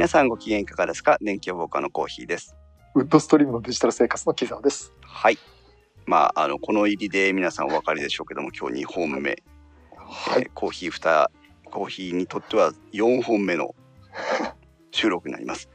[0.00, 1.18] 皆さんご機嫌いかがですか？
[1.20, 2.56] 電気予防課のコーヒーです
[2.94, 4.94] ウッドストリームのデジタル生活の木沢です。
[5.02, 5.36] はい
[6.06, 9.30] まああのこの入りで皆さんお分かりでしょうけども今日2本目、
[9.98, 10.50] はいえー。
[10.54, 11.26] コーヒー2
[11.66, 13.74] コーヒーにとっては4本目の
[14.90, 15.68] 収録になります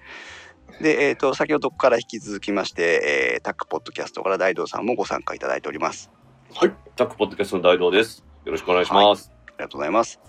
[0.81, 6.09] で、えー、と先ほどから引き続きまして、えータックポッドキャストから大道さんもご参加いただいております
[6.55, 6.73] はい。
[6.95, 8.25] タックポッドキャストの大道です。
[8.43, 9.31] よろしくお願いします。
[9.49, 10.19] ありがとうございます。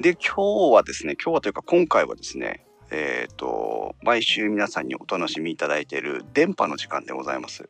[0.00, 7.68] で、今日はですね、今日はというか今回はですね、えっ、と、毎週皆さんにお楽しみいただいている電波の時間でございます。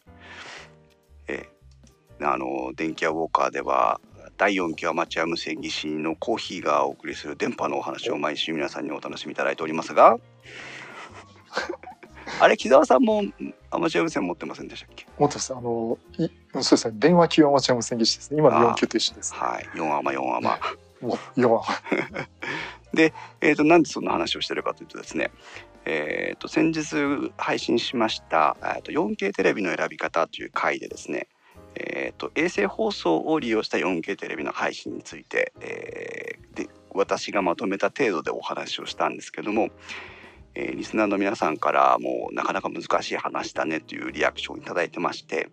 [1.28, 1.60] えー
[2.22, 4.00] あの、電気屋ウォーカーでは、
[4.36, 10.16] 第4期アマチュア無線技師のコーヒーがお送りする電波のお話を毎週皆さんにお楽しみいただいておりますが、
[12.40, 13.22] あれ、木澤さんも
[13.70, 15.06] アマチュア無線持ってませんでしたっけ？
[15.18, 15.54] 持ってます。
[15.54, 16.96] あの、いそうですね。
[16.98, 18.38] 電話級アマチュア無線技師ですね。
[18.38, 19.34] 今の4級と一緒です。
[19.34, 20.58] はい、4アマ4アマ。
[21.00, 21.62] もう、要
[22.92, 25.30] は、えー、となんでそんな話をしてるかというとですね、
[25.84, 31.28] えー、と先日配信しました 4K テレビの選び方という回でですね、
[31.74, 39.70] えー、と衛星放送を利用した 4K テレビの配信について、えーで私がまとめた程度でお話をしたんですけども、
[40.54, 45.48] えーリスナーの皆さんからもうなかなか難しい話だねというリアクションをいただいてまして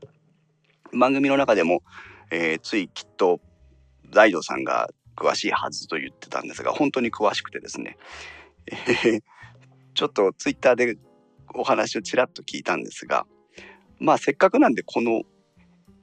[0.91, 1.83] 番組の中でも、
[2.31, 3.39] えーついきっと
[4.09, 7.97] 大道さんが詳しいはずと言ってたんですが本当に詳しくてですね、
[8.67, 8.73] え
[9.19, 9.21] ー
[9.93, 10.97] ちょっとツイッターで
[11.55, 13.25] お話をちらっと聞いたんですが
[13.99, 15.23] まあせっかくなんでこの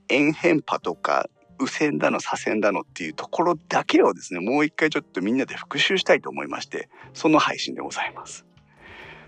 [0.08, 1.28] 円変波とか
[1.60, 8.44] 右線だの左線だのっていうところだけをですねもう一回ちょっとみんなで復習したいと思いましてその配信でございます。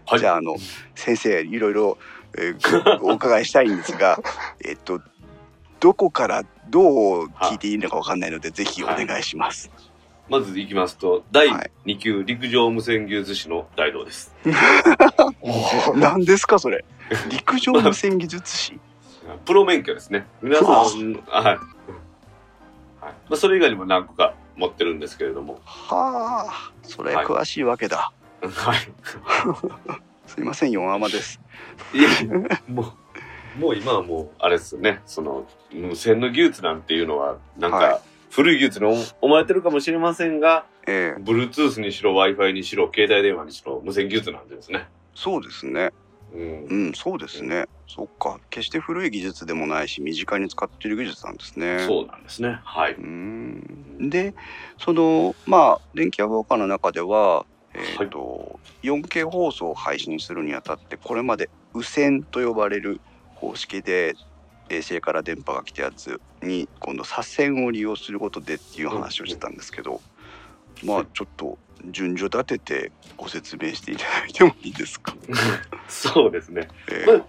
[0.06, 0.20] はい。
[0.20, 0.56] じゃああの
[0.94, 1.98] 先生いろいろ、
[2.36, 4.18] えーごお伺いしたいんですが
[4.64, 5.00] えっと
[5.80, 9.70] どこからどう聞いていいのかわかんないのでぜひお願いします。
[10.28, 14.34] まず行きますと、第はい2級陸上無線技術士の大道です。
[15.94, 16.84] 何ですかそれ
[17.30, 18.80] 陸上無線技術士？
[19.44, 20.26] プロ免許ですね。
[20.42, 21.44] 皆さん、はい。
[21.44, 21.56] はい
[22.98, 25.60] まあ、それ以外にも何個か持ってるんですけれども。
[25.64, 28.10] はあそれはい詳しいわけだ、
[28.40, 28.78] はい。
[30.26, 31.40] すいません4アマです
[31.94, 32.08] いや、
[32.68, 32.92] もう、
[33.58, 35.00] もう今はもう、あれですよね。
[35.06, 37.90] その、無線の技術なんていうのは、なんはい。
[37.92, 41.22] か、古い技術に思思われてるかもしれませんが、ええ。
[41.22, 44.88] Bluetooth にしろ Wi-Fi にしろ携帯電話にしろ無線技術なんですね。
[45.14, 45.90] そうですね。
[46.32, 46.64] うん。
[46.66, 47.64] うんそうですね。
[47.88, 48.38] そっか。
[48.50, 51.78] 決して古い技術でもないし身近に使っている技術なんですね。
[51.86, 52.60] そうなんですね。
[52.64, 52.92] はい。
[52.92, 54.10] うーん。
[54.10, 54.34] で
[54.78, 63.00] そのまあ電気屋ウォーカーの中ではえーと 4K 放送を配信するにあたってこれまで右線と呼ばれる
[63.48, 64.14] 方式で
[64.68, 70.00] 衛星から電波が来たやつに今度左線を利用することでっていう話をしてたんですけど、
[70.84, 71.58] まあちょっと
[71.90, 75.14] 順序立ててご説明していただいてもいいですか？
[75.88, 76.68] そうですね。
[76.90, 77.26] えーまあ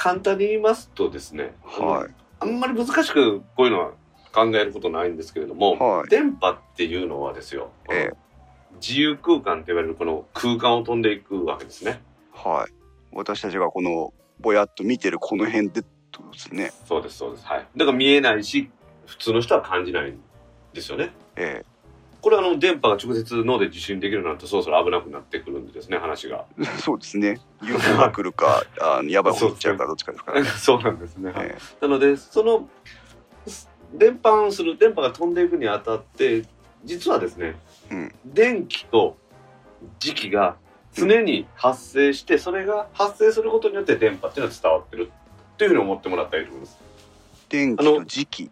[0.00, 2.14] 簡単に言いますとですね、はい。
[2.38, 3.90] あんまり難しくこういうのは
[4.32, 6.08] 考えることないんですけれども、はい。
[6.08, 8.16] 電波っていうのはですよ、ええ。
[8.80, 12.00] 自由空間と言われるこの空間を飛んでいくわけですね。
[12.32, 12.72] はい。
[13.10, 16.72] 私たちがこのぼやっと見てるこの辺でってことですね。
[16.86, 17.46] そうです、そうです。
[17.46, 17.66] はい。
[17.76, 18.70] だから見えないし、
[19.06, 20.20] 普通の人は感じないん
[20.72, 21.10] ですよね。
[21.36, 21.64] え
[22.20, 26.46] これはあの電波が直接脳で受信できるなんてそろそろ危なくなってくるんでですね、話が。
[26.58, 27.38] え そうですね。
[27.62, 30.48] UFO が来るか あのやばいこと言っちゃうかどっちかですからね。
[30.58, 31.32] そうなんですね。
[31.36, 32.68] えなのでその
[33.94, 36.44] 伝播する電波が飛んでいくにあたって
[36.84, 37.56] 実はですね、
[37.90, 39.16] うん電気と
[40.00, 40.56] 磁気が
[40.98, 45.10] 常に発生してそれが発生することによって電波っていうのは伝わってる
[45.56, 46.78] というふうに思ってもらったらいいと思います。
[47.48, 48.50] 電気と磁気。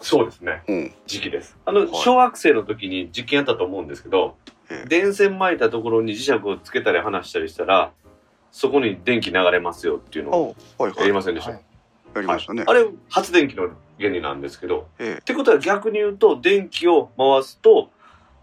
[0.00, 0.94] そうですねうん。
[1.06, 1.56] 磁気です。
[1.66, 4.36] あの、はい小学生の時に実験やったと思うんですけど、
[4.70, 7.92] ええ電線巻いたところに磁石をつけたり離したりしたら
[8.52, 10.56] そこに電気流れますよっていうのを。
[10.96, 11.50] やりませんでした？
[11.50, 11.60] はい
[12.14, 12.64] やりましたね。
[12.66, 17.90] あれ発電機の原理なんですけど、えってことは逆に言うと電気を回すと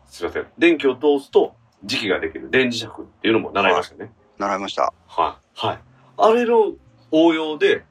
[0.05, 1.55] すいません電気を通すと
[1.85, 2.89] 磁気ができる電磁石っ
[3.21, 4.11] ていうのも習いましたね。
[4.11, 4.93] え習いました。
[5.07, 5.67] はい。
[5.67, 5.79] はい。
[6.17, 6.73] あれの
[7.11, 7.83] 応用で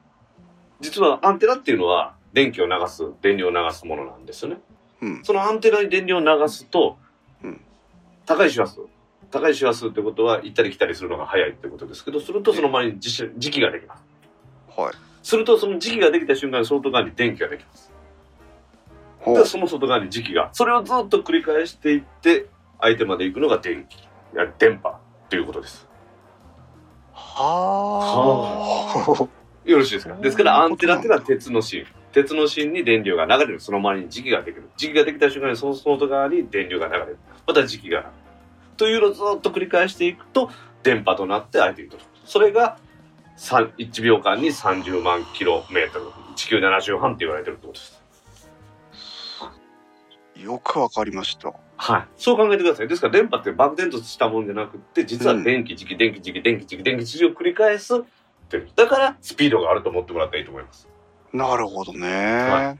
[0.79, 4.57] 実はアンテナっていうのは電気を流す電流を流すものなんですよね。
[5.01, 5.23] うん。
[5.23, 6.97] そのアンテナに電流を流すと、
[7.43, 7.61] うん。
[8.25, 8.81] 高い周波数
[9.31, 14.03] 高い周波数ってことは行ったり来たりするのが早いってことですけどするとその前に磁石磁気ができます。
[14.75, 14.93] はい。
[15.23, 17.91] するとその磁気ができた瞬間に外側に電気ができます。
[19.25, 22.45] でその外側に磁気がそれをずっと繰り返していって
[22.79, 23.99] 相手まで行くのが電気い
[24.35, 25.87] や電波ということです。
[27.13, 29.27] は
[29.65, 30.15] よろしいですか？
[30.15, 31.85] ですからアンテナっていうのは鉄の芯。
[32.13, 33.59] 鉄の芯に電流が流れる。
[33.59, 34.69] その周りに磁気ができる。
[34.77, 37.17] 磁気ができた瞬間にその外側に電流が流れる。
[37.45, 38.09] また磁気が流れる。
[38.77, 40.49] というのをずっと繰り返していくと
[40.83, 42.77] 電波となって相手に届くそれが
[43.35, 46.05] さん1秒間に30万キロメートル。
[46.35, 48.01] 地球7周半って言われてるってことです。
[50.35, 51.53] よくわかりました。
[51.77, 58.01] はいそう考えてくださいですから電波って漠然としたもんじゃなくって実は電気磁気電気磁気電気磁気電気磁気を繰り返すっ
[58.49, 60.87] ていうだからスピードがあると思ってもらったらいいと思います
[61.33, 62.07] なるほどね。
[62.07, 62.77] は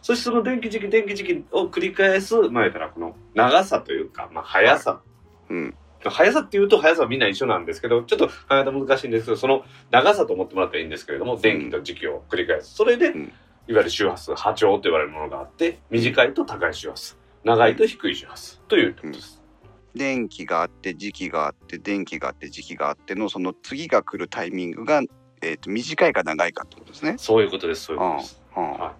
[0.00, 5.00] そしてその電気磁気電気磁気を繰り返す前からこの長さというか、まあ、速さ、
[5.48, 5.74] うん。
[6.04, 9.62] 速さっていうと速さはみんな一緒なんですけどちょっと考え方難しいんですけどその
[9.92, 13.32] 長さと思ってもらったらいいんですけれども電気と磁気を繰り返すそれで、うん
[13.68, 19.42] いわゆる周波数波長と言われるものがあって短いと高い周波数長いと低い周波数ということです、
[19.94, 25.02] 電気があって時期があって電気があって時期があってのその次が来るタイミングが、
[25.42, 27.14] えー、と短いか長いかってことですね。
[27.18, 28.72] そういうことですそういうことです、うん。
[28.72, 28.94] は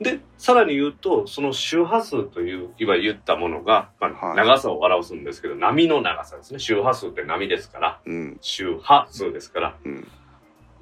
[0.00, 0.04] い。
[0.04, 4.36] でさらに言うとその周波数といういわゆる言ったものが、まあはい。
[4.36, 6.58] 長さを表すんですけど波の長さですね。
[6.58, 8.36] 周波数って波ですからうん。
[8.40, 10.08] 周波数ですからうん。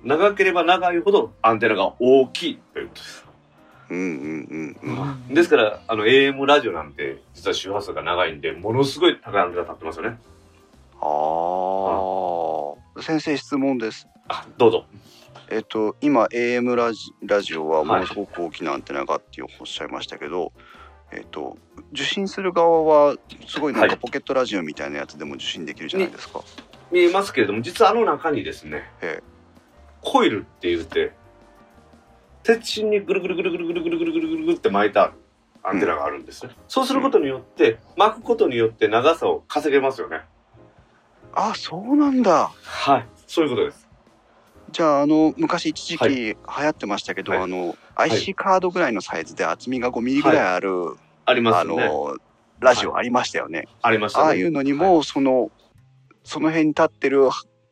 [0.02, 3.23] 長ければ長いほどアンテナが大きいということです。
[3.90, 4.90] うんうんうん
[5.28, 10.18] うんですからあの AM ラジオなんて実は周波数が長いんでものすごい高いアンテナ立ってますよね。
[11.00, 11.06] あ
[12.98, 14.08] あ先生質問です。
[14.28, 14.84] あどうぞ。
[15.50, 20.52] えっ、と今 AM ラジラジオはものすごく大きなアンテナがっておっしゃいましたけど、
[21.12, 21.58] えっ、と
[21.92, 23.16] 受信する側は
[23.46, 26.40] すごいなんはいかポケットラジオみたいなやつでも受信できるじゃないですか。
[26.90, 29.22] 見えますけれども実はあの中にですねええ
[30.00, 31.12] コイルって言って
[32.44, 35.12] 鉄心にぐるぐるぐるぐるぐるぐるぐるぐるぐるぐるって巻いた
[35.62, 36.52] アンテナがあるんですね。
[36.68, 40.20] そうすることによって巻くことによって長さを稼げますよね。
[41.32, 42.52] あそうなんだ。
[42.62, 43.88] はいそういうことです。
[44.70, 51.74] じゃああの昔一時期流行ってましたけど、はいあの IC カードぐらいのサイズで厚みが5ミリぐらいある、ありますね。
[51.76, 52.16] の
[52.60, 53.68] ラジオありましたよね。
[53.82, 54.24] ありましたね。
[54.26, 55.50] ああいうのにも、その
[56.24, 57.28] その辺に立ってる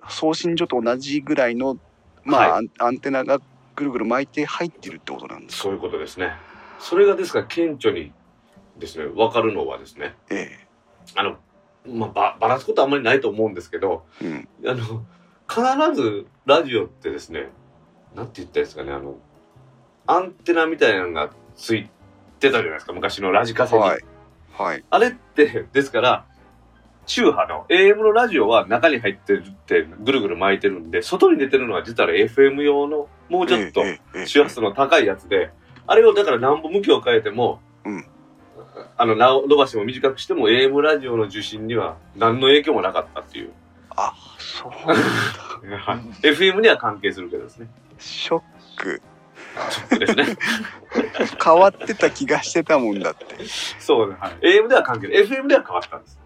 [0.08, 1.76] 送信所と同じぐらいの
[2.24, 3.40] まあ、はアンアンテナが
[3.74, 5.62] ぐるぐる巻いて入ってるってことなんですか。
[5.64, 6.32] そういうことですね。
[6.78, 8.12] それがですから顕著に
[8.78, 10.66] ですね分かるのはですねえ
[11.14, 11.36] あの、
[11.86, 14.26] まあ、ばばらすことはあんまりないと思うんですけどえ、
[14.62, 15.04] うん、あの
[15.48, 17.48] 必ずラジオってですね
[18.14, 19.16] なんて言ったらいいですかねあの
[20.06, 21.88] アンテナみたいなのがつい
[22.40, 23.82] てたじゃないですか昔のラジカセに。
[23.82, 24.04] はい
[24.52, 26.26] はいあれってですから
[27.06, 33.82] 中波の AM のラジオは中に入ってるってぐるぐる巻いてるんで外に出てるのは実は FM 用のもうちょっと
[34.26, 35.52] 周波数の高いやつで、
[35.86, 38.06] あれをだから何本向きを変えても、うん
[38.96, 43.52] あの、伸ばしても短くしても AM ラジオの受信には何の影響もなかったっていう。
[43.94, 47.68] あそうなんだ はい FM には関係するけどですね。
[47.98, 48.42] ショッ
[48.76, 49.02] ク
[49.98, 50.24] ですね。
[51.42, 53.26] 変わってた気がしてたもんだって。
[53.78, 54.16] そうね。
[54.18, 55.24] はい、AM では関係ない。
[55.24, 56.21] FM では変わったんです。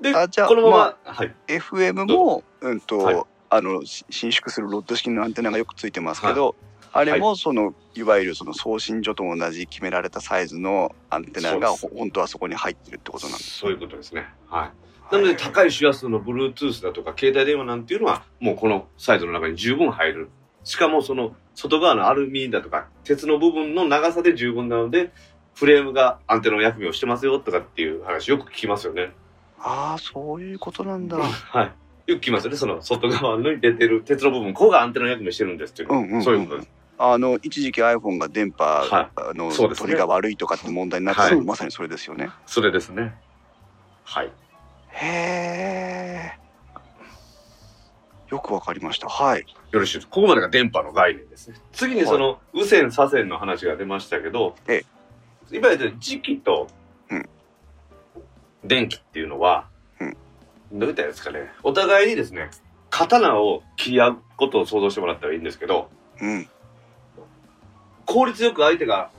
[0.00, 1.34] で、あじゃあこのまま、まはい。
[1.46, 6.56] FM も、うんと、はいあのし伸縮するロッド式のアンテナがよくついてますけど、
[6.92, 13.58] あれもその、い、わゆるその送信所と同じ決められたサイズのアンテナが本当はそこに入ってるってことなんです。
[13.58, 14.26] そういうことですね。
[14.48, 14.72] は
[15.10, 15.12] い。
[15.12, 20.30] なので、高い周波数の Bluetooth だとか、携帯電話なんていうのは、もうこのサイズの中に十分入る。
[20.64, 25.12] しかも、その、外側のアルミだとか、鉄の部分の長さで十分なので、
[25.54, 29.12] フレームがアンテナの役目をしてますよとかっていう話よく聞きますよね。
[29.58, 31.16] ああそういうことなんだ。
[31.18, 31.62] は
[32.06, 32.10] い。
[32.10, 32.56] よく聞きますよね。
[32.56, 35.98] その外側に出てる鉄の部分、ここがアンテナの役目してるんですっていうの。
[35.98, 36.70] うんうんうんそういうことです。
[36.96, 42.30] あの一時期 iPhone が電波、はいあの取りが悪いとかって問題になってはいまさにそれですよね。
[42.46, 43.14] それですね。
[44.04, 44.30] はい。
[44.90, 46.38] へえ。
[48.30, 49.08] よくわかりました。
[49.08, 49.40] はい。
[49.70, 50.08] よろしいです。
[50.08, 51.56] ここまでが電波の概念ですね。
[51.72, 54.84] 次にその、右線左線の話が出ましたけど、え
[55.50, 56.68] いわゆる磁気と
[57.10, 57.28] うん
[58.64, 59.68] 電気っていうのは、
[60.00, 60.16] うん
[60.72, 61.52] どういったらいいですかね。
[61.62, 62.50] お互いにですね、
[62.90, 65.88] 刀を切り合うことを想像してもらったらいいんですけど、
[66.20, 66.48] うん。
[68.06, 69.10] 効率よく相手が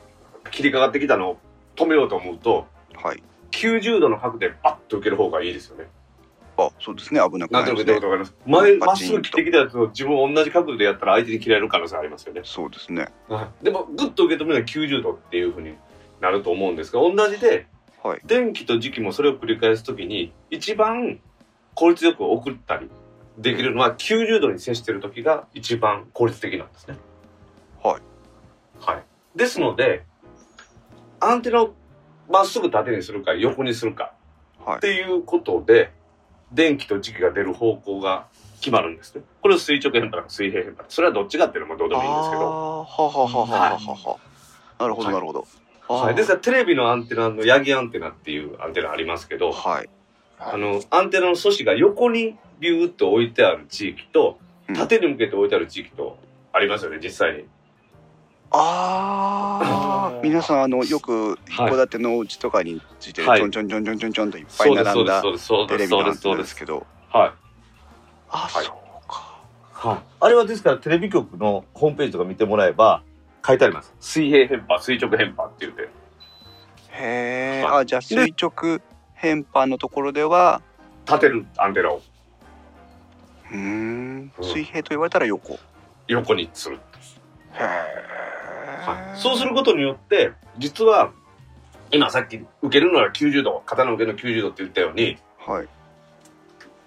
[0.52, 1.38] 切りかかってきたのを
[1.76, 3.24] 止めようと思うと、はい。
[3.52, 5.88] 90度の角でバッと受ける方がいいですよね。
[6.58, 8.00] あそうですね危なくないですね。
[8.46, 12.42] 前、まっすぐ切ってきたやつを自分同じ角度でやったら相手に切られる可能性ありますよね。
[12.44, 13.08] そうですね。
[13.28, 15.76] はい、でもグッと受け止めるのは90度っていうふうに
[16.22, 17.68] なると思うんですが同じで
[18.06, 18.22] はい。
[18.24, 21.20] 電気と磁気もそれを繰り返す時に一番
[21.74, 22.88] 効率よく送ったり
[23.40, 26.98] できるのは90度に接してる時が一番効率的なんですね。
[27.84, 28.02] はい。
[28.80, 29.04] はい、
[29.36, 30.04] ですので
[31.20, 31.74] アンテナを
[32.30, 34.14] まっすぐ縦にするか横にするか
[34.64, 34.80] はいっ。
[34.82, 35.92] ていうことで
[36.52, 38.28] 電気と磁気が出る方向が
[38.60, 39.24] 決まるんですね。
[39.42, 42.42] これを垂直変波か水平変波それはどっちかっていうのもどうでもいいんですけど。
[42.44, 44.18] あーははははははは。
[44.80, 45.40] なるほどなるほど。
[45.40, 49.90] あーはい、ですからテレビのアンテナのヤギアンテナっていうアンテナありますけどはい。
[50.40, 56.18] あの、アンテナの素子が横にビューッと置いてある地域と、うん縦に向けて置いてある地域と
[56.52, 57.46] ありますよね、実際に。
[58.50, 66.46] ああ 皆さんあのよく一戸建てのお家とかについてはいちょんちょんちょんちょんちょんちょんといっぱいそうです、そうです、並んだテレビのアンテナそうです。
[66.46, 67.32] ですけどはい。
[68.30, 69.40] あはいそうか
[69.74, 69.98] はい。
[70.20, 73.04] あれはですからテレビ局のホームページとか見てもらえば
[73.46, 73.94] 書いてあります。
[74.00, 75.84] 水平変波、垂直変波って言って。
[75.84, 78.80] へえはいあじゃあ垂直
[79.14, 80.62] 変波のところでは
[81.06, 82.02] 立てるアンテナを
[83.52, 85.60] うーんうん水平と言われたら横
[86.08, 86.76] 横にする。
[86.76, 86.80] へ
[87.60, 88.06] え
[88.86, 89.20] はい。
[89.20, 91.12] そうすることによって、実は、
[91.92, 95.68] 今さっき受けるのは90度、肩の受けの90度って言ったように、はい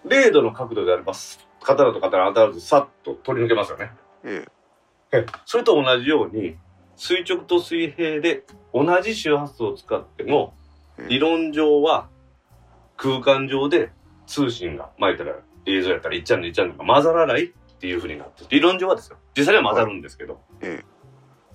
[0.06, 1.12] 0度の角度であれば、
[1.60, 3.90] 刀と刀当たらずさっと取り抜けますよね。
[4.24, 4.57] ええ
[5.46, 6.56] それと同じように、
[6.96, 10.54] 垂直と水平で同じ周波数を使っても、
[10.98, 12.08] え理論上は
[12.96, 13.90] 空間上で
[14.26, 15.36] 通信が、まあ言ったら
[15.66, 17.48] 映像やったら1チャンネル1チャンネルが混ざらないっ
[17.80, 19.16] ていうふうになってる理論上はですよ。
[19.36, 20.40] 実際には混ざるんですけど。
[20.60, 20.84] え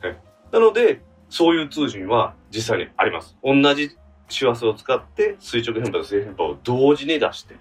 [0.04, 0.18] え
[0.52, 3.36] なので、そういう通信は実際にあります。
[3.44, 3.98] 同じ
[4.30, 7.56] 周波数を使って垂直変波と水平変波を同時に出して、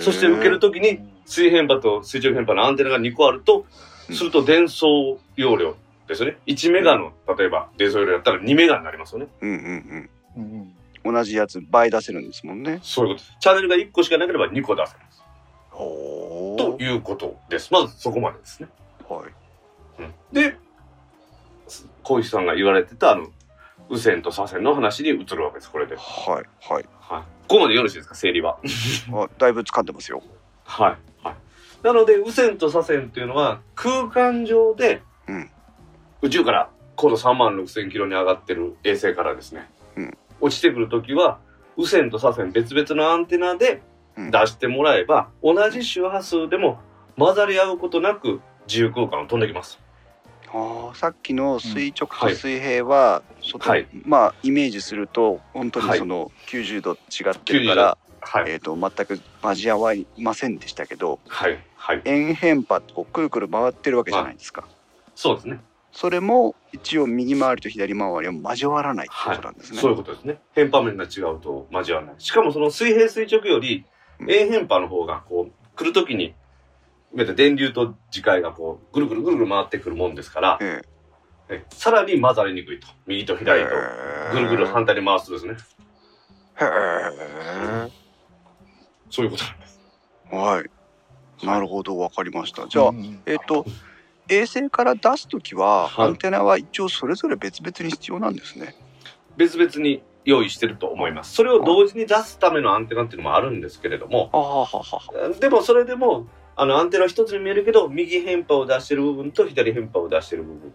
[0.00, 5.76] そして受けるときに水平変波と垂直変波のアンテナが2個あると、うんすると伝送容量
[6.08, 6.38] ですよね。
[6.46, 9.28] 1メガの、例えば伝送容量だったら2メガになりますよね。
[9.40, 13.36] うんうんうんうん同じやつ倍出せるんですもんねそういうことです。
[13.38, 15.22] チャンネルが1個しかなければ2個出せます。
[15.68, 17.70] ほということです。
[17.72, 18.68] まずそこまでですね。
[19.06, 19.22] は
[19.98, 20.56] いうんで、
[22.02, 23.26] 小石さんが言われてた、あの、
[23.90, 25.94] 右線と左線の話に移るわけです、これで。
[25.96, 26.34] はい。
[26.72, 28.58] はいはいここまでよろしいですか、整理は。
[29.12, 30.22] あだいぶ掴んでますよ
[30.64, 31.24] はい。
[31.24, 31.34] はい。
[31.84, 35.50] なので、右線と左線っていうのは、空間上で、うん。
[36.22, 40.18] 宇宙から高度3万6千キロに上がってる衛星からですね、うん。
[40.40, 41.38] 落ちてくるときは、
[41.76, 43.82] 右線と左線別々のアンテナで
[44.16, 44.30] うん。
[44.30, 46.78] 出してもらえば、同じ周波数でも
[47.18, 49.78] 混ざり合うことなく自由空間を飛んできます。
[50.48, 53.86] あーさっきの垂直と水平は、外はい。
[54.04, 57.98] まあイメージすると本当はいにその90度違ってるから、は
[58.46, 58.50] い。
[58.50, 61.58] えー、と全く交わりませんでしたけどはい。
[61.76, 62.02] はい。
[62.04, 64.64] 円変波ってこうくるくる回ってるわけじゃないですか、
[65.14, 65.60] そうですね。
[65.92, 70.38] それも一応右回りと左回りは交わらないってことなんですね、そういうことですね。
[70.52, 72.14] 変波面が違うと交わらない。
[72.18, 73.84] しかもその水平垂直より
[74.18, 76.34] うん円変波の方がこう来るときに、
[77.36, 80.82] 電流と磁界がこうぐるぐるぐるぐる回ってくるもんですから、え
[81.48, 82.88] えさらに混ざりにくいと。
[83.06, 83.70] 右とえ左と
[84.32, 85.56] ぐるぐるへ反対に回すとですね。
[86.60, 87.83] え
[89.14, 89.80] そういうことなんです。
[90.32, 91.46] はい。
[91.46, 92.66] なるほどわかりました。
[92.66, 93.64] じゃあ、うんえっ、と
[94.28, 96.08] 衛星から出す時は、はい。
[96.08, 98.74] アンテナは一応それぞれ別々に必要なんですね。
[99.36, 101.34] 別々に用意してると思います。
[101.34, 110.72] それを同時に出すためのアンテナっていうのもあるんですけれども、ははははでもそれでもあのアンテナ一つに見えるけど右変波を出してる部分と左変波を出してる部分っ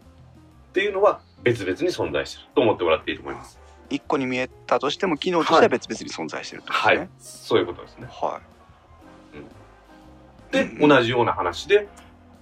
[0.71, 3.58] ていうのは別々に存在してると思ってもらっていいと思います。
[3.89, 7.09] 一個に見えたとしても機能としては別々に存在してるとはい。
[7.19, 8.07] そういうことですね。
[8.09, 8.39] は
[10.51, 10.53] い。
[10.53, 10.89] で、うん。
[10.89, 11.87] 同じような話で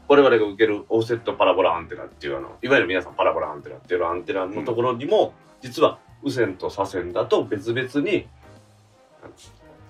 [0.08, 8.28] 我々が受けるオフセットパラボラアンテナっていうあのいわゆる皆さんパラボラアンテナっていうアンテナのところにも、実は右線と左線だと別々に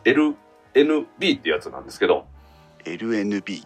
[0.04, 2.26] LNB ってやつなんですけど、
[2.84, 3.64] LNB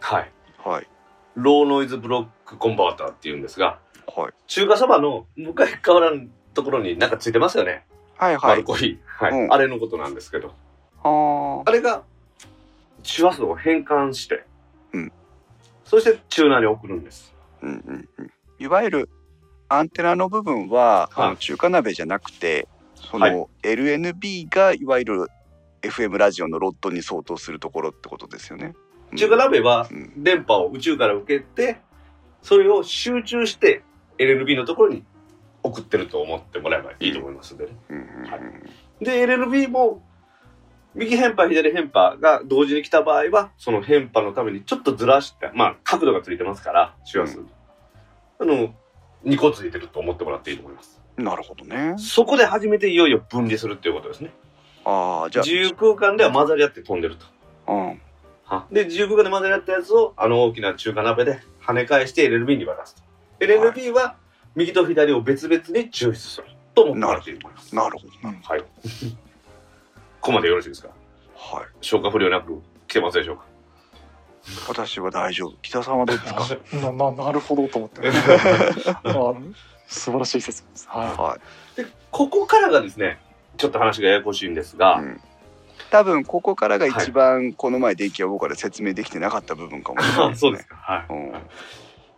[0.00, 0.32] はい、
[0.64, 0.86] はい。
[1.34, 4.32] ローノイズブロックコンバーターっていうんですがはい。
[4.46, 6.22] 中華そばの向かい側の
[6.54, 7.84] ところになんかついてますよね、
[8.16, 8.50] はいはい。
[8.50, 9.32] 丸コヒはい。
[9.32, 9.52] うん。
[9.52, 10.54] あれのことなんですけど。
[11.02, 12.02] ああれが
[13.02, 14.44] 周波数を変換して、
[14.92, 15.12] うん。
[15.84, 17.34] そしてチューナーに送るんです。
[17.62, 18.30] ーうんうんうん。
[18.58, 19.10] いわゆる
[19.68, 21.26] アンテナの部分は、はい。
[21.26, 25.28] あの中華鍋じゃなくてそはの LNB がいわゆる
[25.82, 28.74] FM ラジオのロットに相当するところってことですよね。
[29.12, 29.18] うん。
[29.18, 30.22] 中華鍋はうん。
[30.22, 31.80] 電波を宇宙から受けて、
[32.42, 33.82] それを集中して
[34.18, 35.04] LNB のところに
[35.64, 37.72] 送ってると思ってもらえばいいと思いますんでね。
[38.30, 38.40] はい
[39.04, 40.02] で、LNB も
[40.94, 47.40] 右変波、左変波が同時に来た場合は、その変波のためにちょっとずらして、まあ角度がついてますから、周波数。
[48.38, 48.74] あの、
[49.24, 51.00] 2個ついてると思ってもらっていいと思います。
[51.16, 51.94] なるほどね。
[51.98, 54.32] そこで初めていよいよ分離するっていうことですね。
[54.84, 57.26] ああじゃ自由空間では混ざり合って飛んでると。
[57.66, 58.00] あ、うん、
[58.44, 63.02] はで、自由空間で混ざり合ったやつを、あの大きな中華鍋で跳ね返して LNB に渡すと。
[63.40, 64.16] LNB は
[64.54, 67.74] 右と左を別々に抽出すると思ってもらっていいと思います。
[67.74, 68.38] なるほどな。
[68.42, 68.60] はい。
[68.60, 68.66] こ
[70.20, 70.88] こまでよろしいですか？
[71.36, 71.66] はい。
[71.80, 73.44] 消化不良なく来てますでしょうか？
[74.68, 75.54] 私は大丈夫。
[75.62, 76.46] 北さんはどうですか？
[76.78, 78.00] なななるほどと思って、
[79.04, 79.34] あ
[79.86, 80.88] 素晴らしい説明です。
[80.88, 81.38] はは
[81.76, 83.18] で、ここからがですね、
[83.56, 85.02] ちょっと話がややこしいんですが、い。
[85.02, 85.20] うん
[85.90, 90.68] 多分ここからが一番この前電気屋ウォーカーで説明できてなかった部分かもしれないですね そうです。
[90.68, 90.76] か。
[90.76, 91.06] はい。
[91.10, 91.32] うん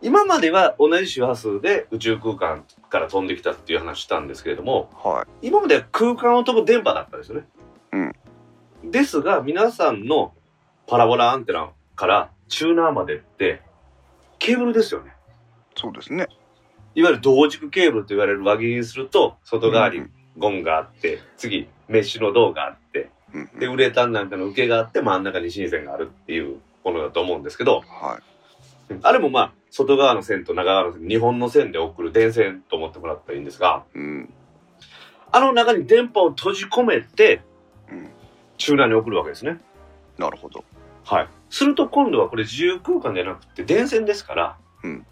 [0.01, 5.47] 今までは同じ周波数で宇宙空間から飛んできたっていう話したんですけれども、はい。
[5.47, 7.47] 今までは空間を飛ぶ電波だったんですよね。
[8.83, 8.91] うん。
[8.91, 10.33] ですが、皆さんの
[10.85, 13.61] パラボラアンテナからチューナーまでって、
[14.39, 15.13] ケーブルですよね。
[15.75, 16.27] そうですね。
[16.93, 28.19] いわゆる同軸ケーブルと言われる輪切りにすると、外側にうんゴムがあって、次、メッシュの銅があって、うんうんで、ウレタンなんかの受けがあって、真ん中に新線があるっていうものだと思うんですけど、は
[28.91, 28.95] い。
[29.01, 34.33] あれもまあ、外側の線と中側の線、日本の線で送る電線と思ってもらったらいいんですが、うん。
[35.31, 37.41] あの中に電波を閉じ込めて、
[37.91, 38.09] うん。
[38.57, 39.59] チューナーに送るわけですね。
[40.17, 40.63] なるほど。
[41.03, 41.27] はい。
[41.49, 45.05] すると今度はこれ自由空間じゃなくて電線ですから、うん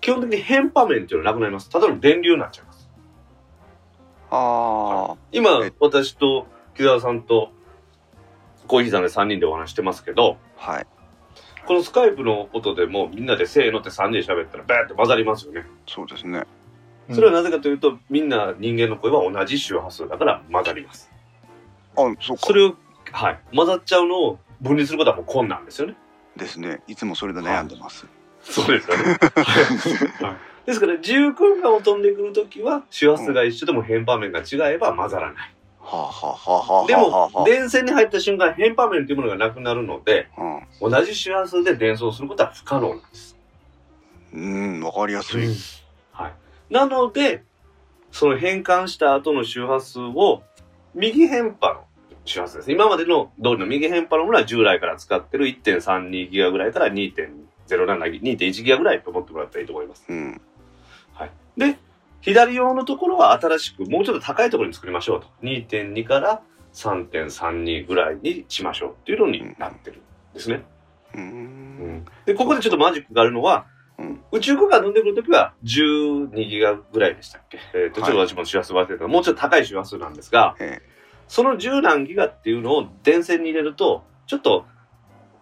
[0.00, 1.70] 基本的に変波面っていうのはなくなります。
[1.70, 2.90] ただの電流になっちゃいます。
[4.30, 6.46] あ今え、私と
[6.76, 7.52] 木澤さんと
[8.66, 10.72] コーヒーさんで3人でお話してますけど、あ。
[10.72, 10.86] はい。
[11.66, 15.66] このスカイプの音でもみんなでせーのって3人で喋ったらバーって混ざりますよね。
[15.86, 16.44] そうですね。
[17.12, 21.10] それはなぜかというと、みんな人間の声は同じ周波数だから混ざります。
[21.96, 22.52] あ、そうかそ。
[22.52, 22.74] れを、
[23.12, 25.96] はい、混ざっちゃうのを分離することはもう困難ですよね。
[26.36, 26.82] ですね。
[26.86, 28.06] いつもそれで悩んでます。
[28.42, 29.18] そうですよね。
[30.20, 35.53] はいですから、自由空間を飛んでくるときは、周波数が一緒でも変波面が違えば混ざらない。
[36.86, 43.36] でもは、電線に入った瞬間、変波面というものがなくなるので、あ、同じ周波数で伝送することは不可能なんです。
[44.32, 44.74] うん。
[44.76, 45.46] うん、わかりやすい。
[46.12, 46.32] はい。
[46.70, 47.44] なので、
[48.10, 50.42] その変換した後の周波数を、
[50.94, 51.84] 右変波の
[52.24, 52.72] 周波数です。
[52.72, 60.04] 今までの通りの右変波のものは従来から使ってる1.32ギガぐらいから2.07ギ2.1ギガぐらいと思ってもらったらいいと思います。
[60.08, 60.40] うん。
[61.56, 61.76] で、
[62.24, 65.26] 左用のところは新しくもうちょっと高いところに作りましょうと。
[65.42, 70.64] 2.2から3.32ぐらいにしましょうっていうのになってるんですね。
[71.14, 72.04] うーん。
[72.26, 73.66] で、ここでちょっとマジックがあるのは、
[73.98, 77.58] うん宇宙空間飛んでくるときは12ギガぐらいでしたっけ？
[77.74, 80.82] えっ、と、ちょっとはい私も周波数忘れてたもうちょっと高い周波数なんですが、え
[81.28, 84.66] その10何ギガっていうのを電線に入れると、ちょっと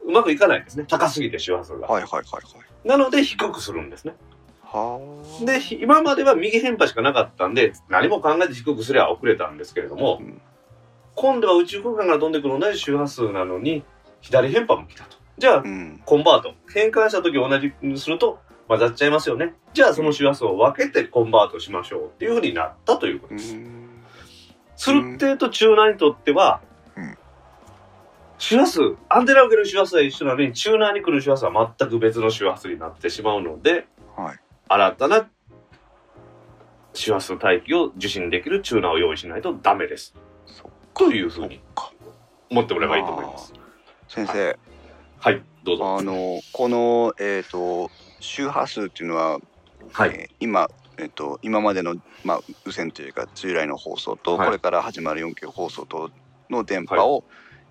[0.04, 0.84] うまくいかないんですね。
[0.86, 1.86] 高すぎて周波数が。
[1.88, 2.40] えはいはいはいは
[2.84, 2.88] い。
[2.88, 4.14] なので低くするんですね。
[4.72, 5.00] は
[5.42, 5.44] あ。
[5.44, 10.40] で、ひ今までは右変波しかなかったんで、何も考えて低くすれば遅れたんですけれども、うん
[11.14, 13.84] 今度は宇宙空間から飛んでくる同じ周波数なのに、
[14.22, 15.18] 左変波も来たと。
[15.36, 16.00] じゃあう、ん。
[16.06, 16.54] コンバート。
[16.72, 19.52] 変換した時同じにすると混ざっちゃいますよね。
[19.74, 23.54] じゃあその周波数を分けてコンバートしましょうっていうふうになったということうです。
[23.54, 23.90] ん。
[24.76, 26.62] スルッテとチューナーにとっては、
[26.96, 27.18] うん
[28.38, 28.80] 周波数、
[29.10, 34.40] アンテナを受ける周波数は一緒なのに、チューナーに来る周波数は全く別の周波数になってしまうので、はい。
[34.72, 35.28] 新たな
[36.94, 40.14] 周波数帯域を受信できるチューナーを用意しないとダメです。
[40.94, 41.92] というふうにか。
[42.50, 43.52] 思ってもらえばいいと思います。
[44.08, 44.58] 先生、
[45.18, 45.98] はい、どうぞ。
[45.98, 49.40] あのこのえっ、と周波数っていうのは、
[49.92, 50.10] はい。
[50.14, 56.10] えー今えっ、と今までのまあ無線というか従来の放送と、はいこれから始まる 4K 放送と
[56.48, 57.24] の電波を、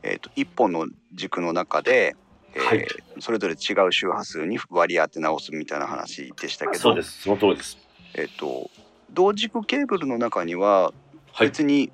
[0.04, 2.16] えっ、と一本の軸の中で、
[2.54, 2.88] えーはい
[3.20, 7.22] それぞれ違う周波数に割り当て直すみたいな話でしたけど、そうです。
[7.22, 7.78] その通りです。
[8.16, 8.70] えっ、と
[9.12, 10.92] 同軸ケーブルの中には
[11.34, 11.48] はい。
[11.48, 11.92] 別に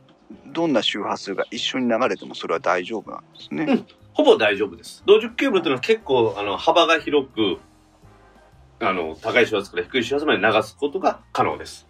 [0.48, 3.64] どんな周波数が一緒に流れてもそれは大丈夫なんですね。
[3.66, 5.04] うんほぼ大丈夫です。
[5.06, 7.60] 同軸ケーブルっていうのは結構あの幅が広く、
[8.80, 11.86] あの高い周波数から低い周波数まで流すことが可能です。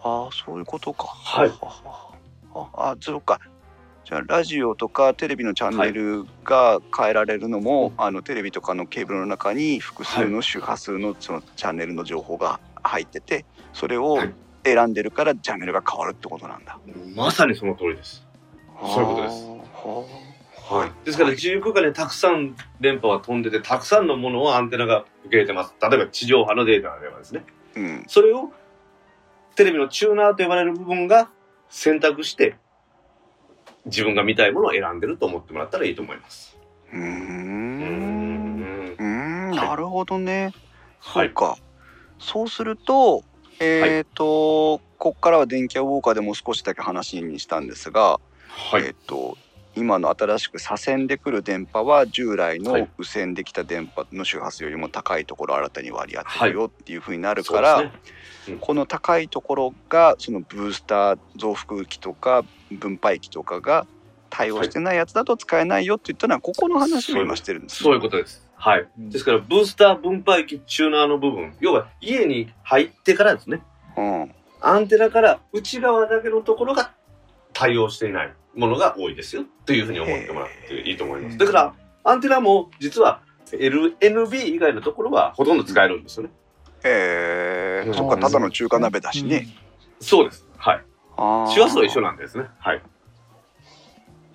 [0.00, 1.06] ああそういうことか。
[1.08, 1.50] はい
[2.54, 3.40] ああそうか。
[4.04, 16.78] じゃあラジオとかテレビのチャンネルが変えられるのも、あのテレビとかのケーブルの中に複数の周波数のそのチャンネルの情報が入っててそれをはい選んでるからチャンネルが変わるってことなんだ。
[17.14, 18.26] まさにその通りです。
[18.80, 19.46] そういうことです
[20.66, 20.92] ははい。
[21.04, 25.74] ですから自由空間にたくさん電波は飛んでて、たくさんのものをアンテナが受け入れてます。
[25.82, 27.44] 例えば地上波のデータではですね。
[27.76, 27.78] あ。
[27.78, 28.04] うん。
[28.08, 28.50] それを
[29.54, 31.28] テレビのチューナーと呼ばれる部分が
[31.68, 32.56] 選択して、
[33.86, 36.56] 自分が見たいものを選んでると思ってもらったらいいと思います。
[36.92, 36.98] うー。
[36.98, 38.96] うんん。
[38.98, 39.50] うーん。
[39.50, 40.52] はいなるほどね。
[41.00, 41.26] はい。
[41.28, 41.58] そうか。
[42.18, 43.22] そうすると、
[43.60, 48.84] えっ、と、こっからは電気屋ウォーカーでも少しだけ話にしたんですが、はい。
[48.84, 49.36] えっ、と、
[49.76, 57.92] 今の新しく左遷でくる電波は従来のはい右遷できた電波の周波数よりも高いところを新たに割り当てるよっていうふうになるから、そうで
[58.44, 63.86] すねこの高いところがそのブースター増幅器とか分配器とかが
[64.30, 68.44] 対応してないやつだと使えないよって言ったのはここの話を今してるんですねそういうことです。
[68.56, 68.88] はい。
[68.96, 73.62] ですから、ブースター分配器チューナーの部分、要は家に入ってからですね、
[73.96, 76.92] うんアンテナから内側だけのところが
[77.52, 78.32] 対応していない。
[78.56, 81.38] ものが多いですよというふうに思ってもらっていいと思います。
[81.38, 86.30] だから、アンテナも実は LNB 以外のところはほとんど使えるんですよね。
[86.84, 89.48] えー、うんそっかただの中華鍋だしね、
[90.00, 90.43] そうです。
[91.16, 92.44] 周波数は一緒なんですね。
[92.58, 92.82] はい。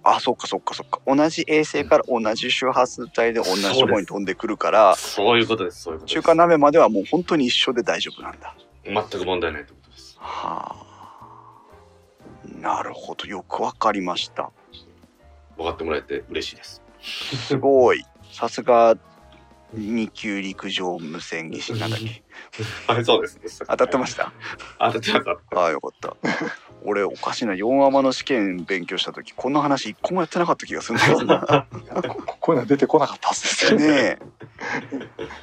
[0.02, 5.82] あそっかそっかそっか同じ衛星から同じ周波数帯で同じところに飛んでくるからそういうことです。
[5.84, 6.14] そういうことです。
[6.16, 10.18] 中華鍋まではもう本当に一緒で大丈夫なんだ全く問題ないということです。
[10.20, 10.86] はあ
[12.62, 14.52] なるほどよくわかりました
[15.58, 16.82] 分かってもらえて嬉しいです。
[17.02, 18.98] すごいさすが
[19.74, 22.24] 二級陸上無線技師なんだっけ
[22.92, 23.64] はい、そうです。
[23.68, 24.32] 当たってました？
[24.80, 25.60] 当たってました。
[25.60, 26.16] ああよかった
[26.84, 27.54] 俺おかしいな。
[27.54, 31.68] 4アマの試験勉強した時こんな話一個もやってなかった気がするんだけどな。
[32.08, 34.20] ここういうのは出てこなかったはずですよね。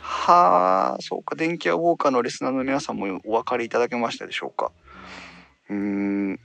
[0.00, 1.36] はあそうか。
[1.36, 4.72] 電気屋ウォーカーのリスナーの皆さんもお分かりいただけましたでしょうか。
[5.68, 6.40] うーん。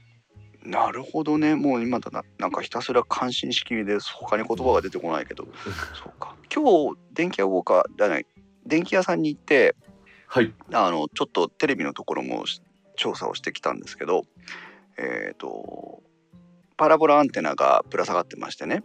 [0.64, 1.56] なるほどね。
[1.56, 2.24] もう今だな。
[2.38, 5.44] なんかひたすら感心しきりで他に言葉が出てこないけど。
[5.94, 6.36] そうか。
[6.54, 8.26] 今日電気屋ウォーカーじゃない。
[8.66, 9.74] 電気屋さんに行って
[10.26, 10.50] はい。
[10.72, 12.44] あのちょっとテレビのところも
[12.96, 14.24] 調査をしてきたんですけど
[14.98, 16.02] えっ、と
[16.76, 18.82] パラボラアンテナがぶら下がってましてね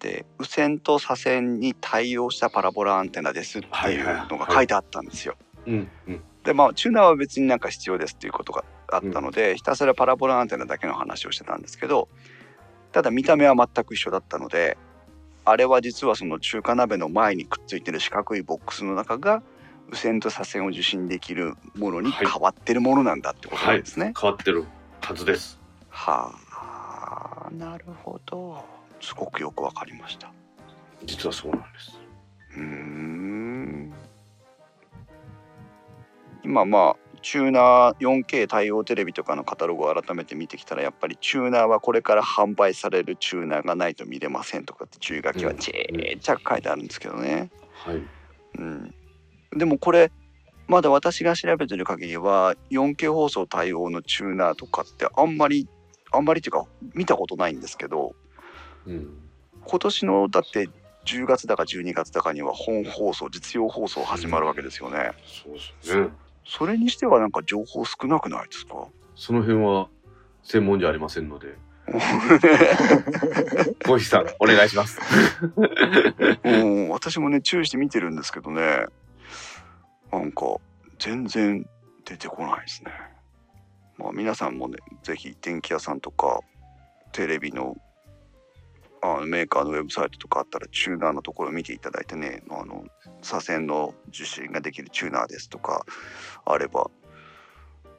[0.00, 5.36] で無線と左線に対応したパラボラアンテナですっていうのが書いてあったんですよ。
[5.66, 5.88] うん。
[6.06, 6.22] うん。
[6.44, 12.08] でまあチューナーは別になんか必要ですっていうことがあったので、ひたすらパラボラアンテナだけの話をしてたんですけど
[12.92, 14.76] ただ見た目は全く一緒だったので
[15.44, 19.42] あれは実はその中華鍋の前にくっついてる四角いボックスの中が
[19.88, 24.12] 無線と左線を受信できるものに変わってるものなんだってことなんですね。
[24.20, 24.64] 変わってる
[25.06, 25.56] はずです。
[25.88, 28.64] はあなるほど
[29.00, 30.32] すごくよくわかりました。
[31.04, 32.00] 実はそうなんです。
[32.56, 33.94] うーん
[36.42, 47.52] 今まあチューナー 4K 対応テレビとかのカタログを改めて見てきたらやっぱりチューナーはこれから販売されるチューナーがないと見れませんとかって注意書きはちっちゃく書いてあるんですけどね。
[47.74, 48.02] はい。
[48.58, 48.92] うん、
[49.56, 50.10] でもこれ
[50.68, 55.68] まだ私が調べてる限りは 4K 放送対応のチューナーとかってあんまり
[56.12, 58.14] あんまりっていうか見たことないんですけど
[58.86, 59.08] うん。
[59.64, 60.68] 今年のだって
[61.04, 65.12] 10月だか12月だかには本放送実用放送始まるわけですよね。
[65.24, 66.08] そうですね。
[66.44, 68.86] それにしてはなんか情報少なくないですか？
[69.14, 69.88] その辺は
[70.42, 71.54] 専門じゃありませんので、
[73.86, 74.98] ゴヒさん、お願いします。
[76.44, 78.86] うん私もね注意して見てるんですけどね
[80.12, 80.56] なんか
[80.98, 81.68] 全然
[82.04, 82.92] 出てこないですね。
[83.98, 86.40] まあ皆さんもねぜひ電気屋さんとか
[87.12, 87.76] テレビの
[89.02, 92.84] あのメーカーのウェブサイトとかあったらチューナーのところを見ていただいてねあの
[93.22, 95.84] 左線の受信ができるチューナーですとか
[96.44, 96.90] あれば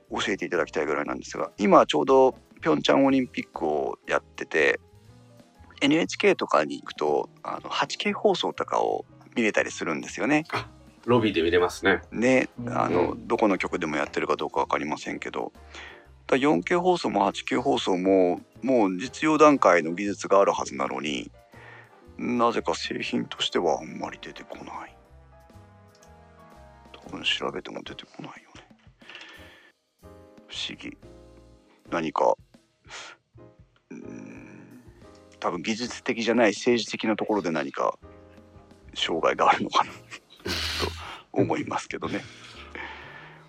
[0.10, 4.80] 教えていただきたいぐらいなんですが今ちょうどピョンチャンオリンピックをやってて
[5.82, 10.46] NHK とかに行くとあの 8K 放送とかを見れたりするんですよね。
[11.08, 12.02] ロビーで見れますね。
[12.12, 12.78] ねうん。
[12.78, 15.54] あのどこの局でもやってるかどうか分かりませんけど。
[16.28, 21.32] だ 4K 放送も 8K 放送ももう実用段階の技術があるはずなのに
[22.18, 24.98] なぜか製品としてはあんまり出てこない。
[26.92, 28.68] 多分調べても出てこないよね。
[30.50, 30.98] 不思議。
[31.90, 32.36] 何か
[33.92, 34.84] うーん
[35.40, 37.98] 多分技術的じゃない政治的なところで何か
[38.94, 39.92] 障害があるのかな。
[39.92, 39.98] と
[41.38, 42.22] 思いますけどね。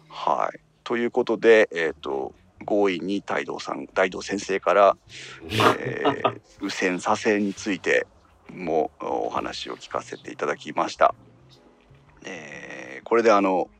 [0.08, 2.34] はいということで、えー、と
[2.66, 4.96] 強引に大道さん大道先生から、
[5.78, 8.06] えー、右線左線について
[8.54, 11.14] もお話を聞かせていただきました。
[12.24, 13.70] えーこれであの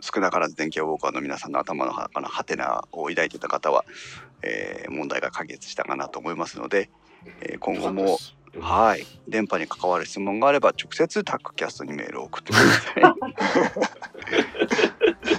[0.00, 3.84] 少なからず電気屋ウォーカーの皆さんの頭の中のハテナを抱いてた方は、
[4.42, 6.90] えー問題が解決したかなと思いますので、
[7.42, 8.18] えー今後も
[8.60, 13.02] はい電波に関わる質問があれば直接タックキャストにメールを送ってください。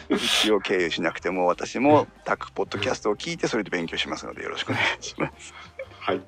[0.10, 5.54] うちを経由しなくても私もタックポッドキャストを聞いてそれで勉強しますのでよろしくお願いします。
[5.99, 6.21] はい。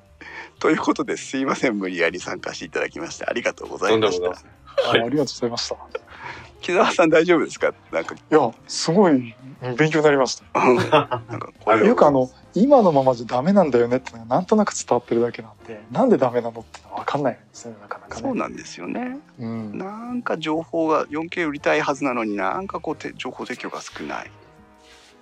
[0.58, 4.30] ということですいません無理やり参加していただきましてありがとうござといました
[4.90, 6.07] ありがとうございました。
[6.60, 7.72] い木澤さん大丈夫ですか？
[7.92, 9.34] なんかや、すごい
[9.76, 10.44] 勉強になりました。
[10.60, 10.72] な
[11.36, 18.22] んかこれよくあの、今のままじゃダメなんだよねってのがなんとなく伝わってるだけなんで、なんでダメなのってのは分かんないんですね、なかなかね。
[18.22, 19.18] そうなんですよね。
[19.38, 19.78] うん。
[19.78, 24.30] なんか情報が 4K 売りたいはずなのになんかこうて情報提供が少ない。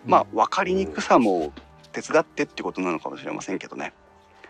[0.05, 1.53] まあ分かりにくさも
[1.93, 3.93] 手伝ってってことなのかもしれませんけどね。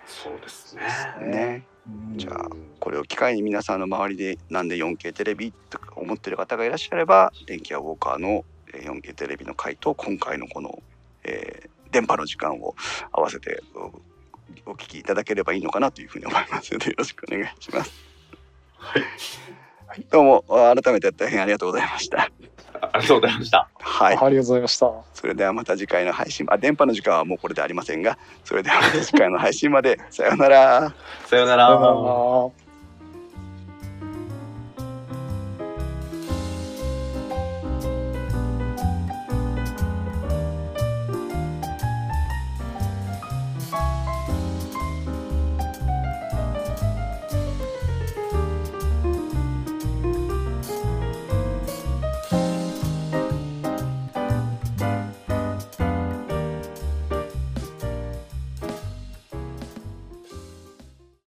[0.07, 0.83] そうですね。
[1.27, 1.66] ね。
[1.88, 2.49] うんじゃあ
[2.81, 10.83] これを機会に皆さんの周りでなんで 4K テレビとか思ってる方がいらっしゃれば電気屋ウォーカーのえー 4K テレビの回と今回のこの、
[11.25, 12.75] えー電波の時間を
[13.12, 17.92] 合わせてうお聞きいただければいいのかなというふうに思いますので よろしくお願いします。
[18.79, 18.99] は
[19.94, 22.31] いどうも改めて大変ありがとうございました。
[22.81, 23.69] あありがとうございました。
[23.79, 24.17] はい。
[24.17, 24.93] ありがとうございました。
[25.15, 30.95] それではまた次回の配信、あ、電波の時間はもうこれでありませんが、それではまた次回の配信まで、さようなら。
[31.27, 31.69] さようなさよなら。
[31.69, 32.66] ら。